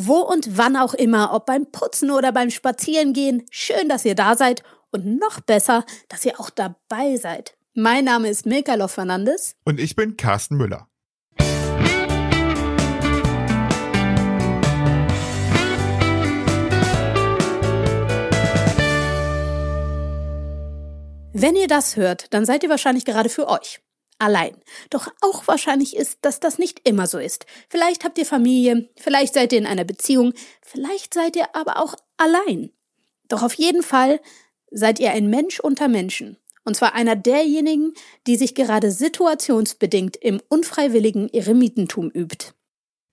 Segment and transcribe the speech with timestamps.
[0.00, 4.36] Wo und wann auch immer, ob beim Putzen oder beim Spazierengehen, schön, dass ihr da
[4.36, 7.56] seid und noch besser, dass ihr auch dabei seid.
[7.74, 9.56] Mein Name ist Milka Loff Fernandes.
[9.64, 10.86] Und ich bin Carsten Müller.
[21.32, 23.80] Wenn ihr das hört, dann seid ihr wahrscheinlich gerade für euch.
[24.18, 24.56] Allein.
[24.90, 27.46] Doch auch wahrscheinlich ist, dass das nicht immer so ist.
[27.68, 31.94] Vielleicht habt ihr Familie, vielleicht seid ihr in einer Beziehung, vielleicht seid ihr aber auch
[32.16, 32.70] allein.
[33.28, 34.20] Doch auf jeden Fall
[34.70, 36.36] seid ihr ein Mensch unter Menschen.
[36.64, 37.94] Und zwar einer derjenigen,
[38.26, 42.52] die sich gerade situationsbedingt im unfreiwilligen Eremitentum übt.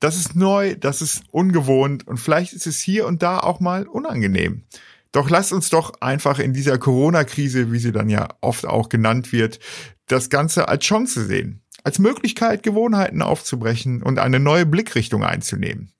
[0.00, 3.86] Das ist neu, das ist ungewohnt und vielleicht ist es hier und da auch mal
[3.86, 4.64] unangenehm.
[5.12, 9.32] Doch lasst uns doch einfach in dieser Corona-Krise, wie sie dann ja oft auch genannt
[9.32, 9.58] wird,
[10.06, 11.62] das Ganze als Chance sehen.
[11.84, 15.92] Als Möglichkeit, Gewohnheiten aufzubrechen und eine neue Blickrichtung einzunehmen.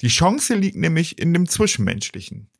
[0.00, 2.50] Die Chance liegt nämlich in dem Zwischenmenschlichen.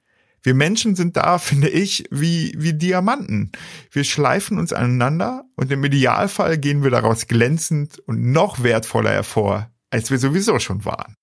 [0.42, 3.50] Wir Menschen sind da, finde ich, wie, wie Diamanten.
[3.91, 9.70] Wir schleifen uns aneinander und im Idealfall gehen wir daraus glänzend und noch wertvoller hervor,
[9.91, 11.16] als wir sowieso schon waren.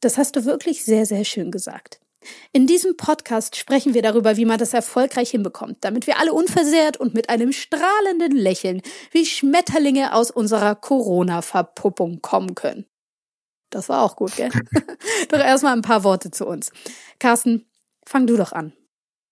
[0.00, 2.00] Das hast du wirklich sehr, sehr schön gesagt.
[2.52, 6.96] In diesem Podcast sprechen wir darüber, wie man das erfolgreich hinbekommt, damit wir alle unversehrt
[6.96, 12.86] und mit einem strahlenden Lächeln wie Schmetterlinge aus unserer Corona-Verpuppung kommen können.
[13.70, 14.50] Das war auch gut, gell?
[15.28, 16.70] doch erstmal ein paar Worte zu uns.
[17.18, 17.66] Carsten,
[18.06, 18.72] fang du doch an.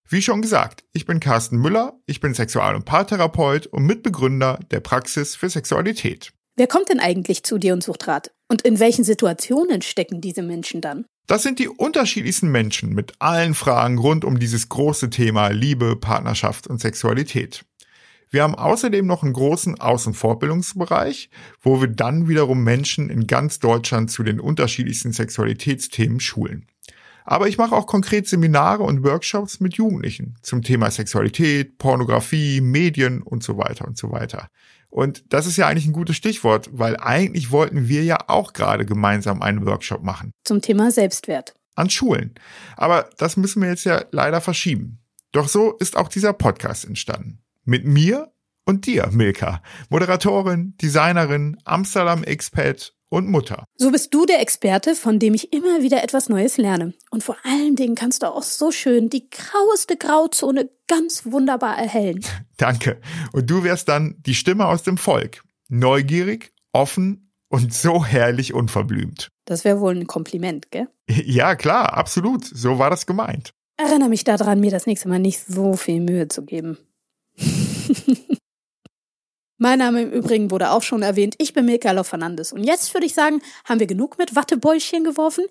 [0.09, 4.81] Wie schon gesagt, ich bin Carsten Müller, ich bin Sexual- und Paartherapeut und Mitbegründer der
[4.81, 6.33] Praxis für Sexualität.
[6.57, 8.33] Wer kommt denn eigentlich zu dir und sucht Rat?
[8.49, 11.07] Und in welchen Situationen stecken diese Menschen dann?
[11.31, 16.67] Das sind die unterschiedlichsten Menschen mit allen Fragen rund um dieses große Thema Liebe, Partnerschaft
[16.67, 17.65] und Sexualität.
[18.31, 23.29] Wir haben außerdem noch einen großen Aus- und Fortbildungsbereich, wo wir dann wiederum Menschen in
[23.29, 26.67] ganz Deutschland zu den unterschiedlichsten Sexualitätsthemen schulen.
[27.25, 33.23] Aber ich mache auch konkret Seminare und Workshops mit Jugendlichen zum Thema Sexualität, Pornografie, Medien
[33.23, 34.49] und so weiter und so weiter.
[34.91, 38.85] Und das ist ja eigentlich ein gutes Stichwort, weil eigentlich wollten wir ja auch gerade
[38.85, 40.33] gemeinsam einen Workshop machen.
[40.45, 41.55] Zum Thema Selbstwert.
[41.77, 42.35] An Schulen.
[42.77, 44.99] Aber das müssen wir jetzt ja leider verschieben.
[45.33, 47.41] Doch so ist auch dieser Podcast entstanden.
[47.65, 48.33] Mit mir
[48.67, 49.63] und dir, Milka.
[49.89, 53.65] Moderatorin, Designerin, Amsterdam-Expat und Mutter.
[53.77, 56.95] So bist du der Experte, von dem ich immer wieder etwas Neues lerne.
[57.11, 62.25] Und vor allen Dingen kannst du auch so schön die graueste Grauzone ganz wunderbar erhellen.
[62.57, 63.01] Danke.
[63.33, 65.43] Und du wärst dann die Stimme aus dem Volk.
[65.69, 69.29] Neugierig, offen und so herrlich unverblümt.
[69.45, 70.89] Das wäre wohl ein Kompliment, gell?
[71.09, 72.45] Ja, klar, absolut.
[72.45, 73.51] So war das gemeint.
[73.77, 76.79] Erinnere mich daran, mir das nächste Mal nicht so viel Mühe zu geben.
[79.63, 81.35] Mein Name im Übrigen wurde auch schon erwähnt.
[81.37, 82.51] Ich bin Milka Fernandes.
[82.51, 85.45] Und jetzt würde ich sagen, haben wir genug mit Wattebäuschen geworfen.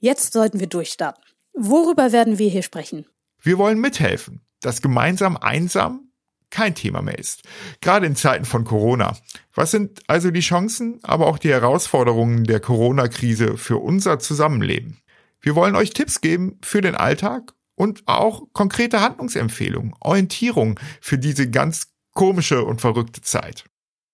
[0.00, 1.22] Jetzt sollten wir durchstarten.
[1.52, 3.06] Worüber werden wir hier sprechen?
[3.40, 6.10] Wir wollen mithelfen, dass gemeinsam einsam
[6.50, 7.42] kein Thema mehr ist.
[7.80, 9.16] Gerade in Zeiten von Corona.
[9.54, 14.98] Was sind also die Chancen, aber auch die Herausforderungen der Corona-Krise für unser Zusammenleben?
[15.40, 21.48] Wir wollen euch Tipps geben für den Alltag und auch konkrete Handlungsempfehlungen, Orientierung für diese
[21.48, 23.64] ganz komische und verrückte Zeit.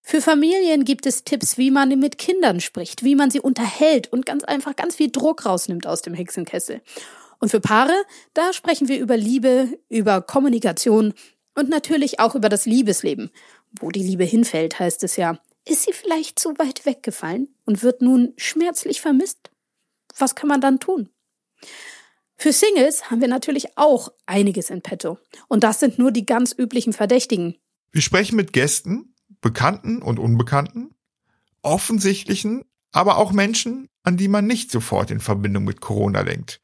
[0.03, 4.27] Für Familien gibt es Tipps, wie man mit Kindern spricht, wie man sie unterhält und
[4.27, 6.81] ganz einfach ganz viel Druck rausnimmt aus dem Hexenkessel.
[7.39, 7.95] Und für Paare,
[8.35, 11.15] da sprechen wir über Liebe, über Kommunikation
[11.55, 13.31] und natürlich auch über das Liebesleben.
[13.79, 15.39] Wo die Liebe hinfällt, heißt es ja.
[15.67, 19.51] Ist sie vielleicht zu weit weggefallen und wird nun schmerzlich vermisst?
[20.19, 21.11] Was kann man dann tun?
[22.37, 25.19] Für Singles haben wir natürlich auch einiges in petto.
[25.49, 27.57] Und das sind nur die ganz üblichen Verdächtigen.
[27.93, 30.95] Wir sprechen mit Gästen, Bekannten und Unbekannten,
[31.63, 36.61] offensichtlichen, aber auch Menschen, an die man nicht sofort in Verbindung mit Corona denkt.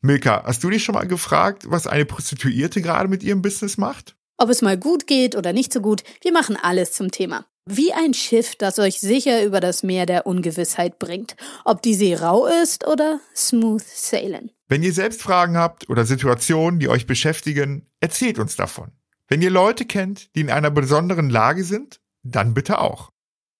[0.00, 4.16] Milka, hast du dich schon mal gefragt, was eine Prostituierte gerade mit ihrem Business macht?
[4.36, 7.46] Ob es mal gut geht oder nicht so gut, wir machen alles zum Thema.
[7.66, 11.36] Wie ein Schiff, das euch sicher über das Meer der Ungewissheit bringt.
[11.64, 14.50] Ob die See rau ist oder smooth sailing.
[14.68, 18.92] Wenn ihr selbst Fragen habt oder Situationen, die euch beschäftigen, erzählt uns davon.
[19.28, 23.10] Wenn ihr Leute kennt, die in einer besonderen Lage sind, dann bitte auch.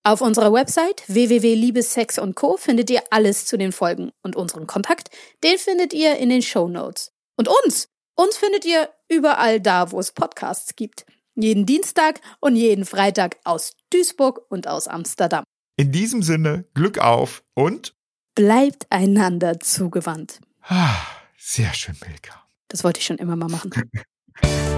[0.07, 2.59] Auf unserer Website www.liebessex und Co.
[2.59, 5.09] findet ihr alles zu den Folgen und unseren Kontakt,
[5.43, 7.13] den findet ihr in den Show Notes.
[7.37, 11.07] Und uns, uns findet ihr überall da, wo es Podcasts gibt.
[11.35, 15.43] Jeden Dienstag und jeden Freitag aus Duisburg und aus Amsterdam.
[15.77, 17.95] In diesem Sinne, Glück auf und
[18.35, 20.41] bleibt einander zugewandt.
[20.63, 20.97] Ah,
[21.39, 22.47] sehr schön, Milka.
[22.69, 23.73] Das wollte ich schon immer mal machen.